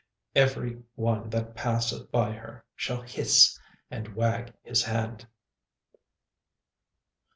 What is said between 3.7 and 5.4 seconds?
and wag his hand.